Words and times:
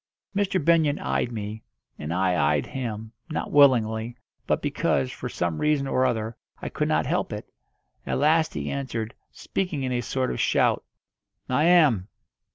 Mr. 0.35 0.57
Benyon 0.65 0.97
eyed 0.97 1.31
me, 1.31 1.61
and 1.99 2.11
I 2.11 2.35
eyed 2.55 2.65
him 2.65 3.11
not 3.29 3.51
willingly, 3.51 4.17
but 4.47 4.59
because, 4.59 5.11
for 5.11 5.29
some 5.29 5.59
reason 5.61 5.85
or 5.85 6.07
other, 6.07 6.35
I 6.59 6.69
could 6.69 6.87
not 6.87 7.05
help 7.05 7.31
it. 7.31 7.47
At 8.03 8.17
last 8.17 8.55
he 8.55 8.71
answered, 8.71 9.13
speaking 9.31 9.83
in 9.83 9.91
a 9.91 10.01
sort 10.01 10.31
of 10.31 10.39
shout, 10.39 10.83
"I 11.47 11.65
am." 11.65 12.07